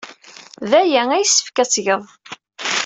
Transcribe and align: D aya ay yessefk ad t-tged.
D 0.69 0.71
aya 0.81 1.01
ay 1.11 1.21
yessefk 1.23 1.57
ad 1.63 1.67
t-tged. 1.69 2.03